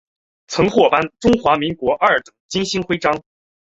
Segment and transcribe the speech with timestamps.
[0.47, 3.21] 曾获颁中华民国二等景星勋章。